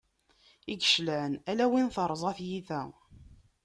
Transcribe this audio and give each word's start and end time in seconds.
I 0.73 0.75
icelɛan, 0.85 1.33
ala 1.51 1.65
win 1.71 1.89
terza 1.95 2.31
tyita. 2.37 2.81